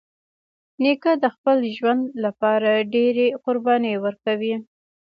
[0.81, 4.55] نیکه د خپل ژوند له پاره ډېری قربانۍ ورکوي.